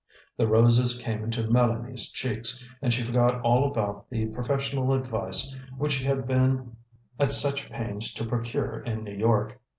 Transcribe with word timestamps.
The 0.35 0.47
roses 0.47 0.97
came 0.97 1.23
into 1.23 1.43
Mélanie's 1.43 2.11
cheeks, 2.11 2.67
and 2.81 2.91
she 2.91 3.03
forgot 3.03 3.39
all 3.41 3.69
about 3.69 4.09
the 4.09 4.25
professional 4.29 4.95
advice 4.95 5.55
which 5.77 5.91
she 5.93 6.05
had 6.05 6.25
been 6.25 6.75
at 7.19 7.33
such 7.33 7.69
pains 7.69 8.11
to 8.15 8.25
procure 8.25 8.79
in 8.79 9.03
New 9.03 9.15
York. 9.15 9.61